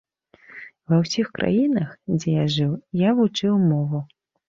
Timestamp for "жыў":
2.57-2.73